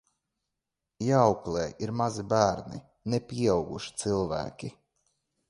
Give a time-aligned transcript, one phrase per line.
[1.07, 2.81] Jāauklē ir mazi bērni,
[3.15, 4.73] ne pieauguši cilvēki.